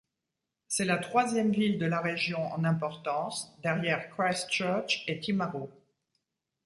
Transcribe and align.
C'est 0.67 0.85
la 0.85 0.97
troisième 0.97 1.51
ville 1.51 1.77
de 1.77 1.85
la 1.85 2.01
région 2.01 2.43
en 2.53 2.63
importance, 2.63 3.55
derrière 3.61 4.09
Christchurch 4.09 5.03
et 5.07 5.19
Timaru. 5.19 5.67